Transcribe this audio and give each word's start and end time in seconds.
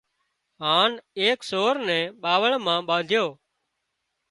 هانَ 0.63 0.91
ايڪ 1.19 1.39
سور 1.49 1.75
نين 1.87 2.05
ٻاوۯ 2.21 2.53
مان 2.65 2.79
ٻانڌيو 2.87 3.25